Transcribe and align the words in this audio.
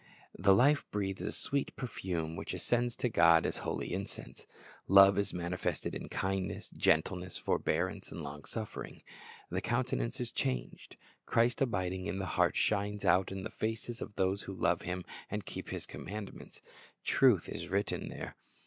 The 0.35 0.55
life 0.55 0.83
breathes 0.89 1.21
a 1.21 1.31
sweet 1.31 1.75
perfume, 1.75 2.35
which 2.35 2.55
ascends 2.55 2.95
to 2.95 3.07
God 3.07 3.45
as 3.45 3.57
holy 3.57 3.93
incense. 3.93 4.47
Love 4.87 5.15
is 5.19 5.31
manifested 5.31 5.93
in 5.93 6.09
kindness, 6.09 6.71
gentleness, 6.71 7.37
forbearance, 7.37 8.11
and 8.11 8.23
long 8.23 8.45
suffering. 8.45 9.03
The 9.51 9.61
countenance 9.61 10.19
is 10.19 10.31
changed. 10.31 10.97
Christ 11.27 11.61
abiding 11.61 12.07
in 12.07 12.17
the 12.17 12.25
heart 12.33 12.55
shines 12.57 13.05
out 13.05 13.31
in 13.31 13.43
the 13.43 13.51
feces 13.51 14.01
of 14.01 14.15
those 14.15 14.41
who 14.41 14.53
love 14.55 14.81
Him 14.81 15.05
and 15.29 15.45
keep 15.45 15.69
His 15.69 15.85
commandments. 15.85 16.63
Truth 17.03 17.47
is 17.47 17.67
written 17.67 18.09
there. 18.09 18.35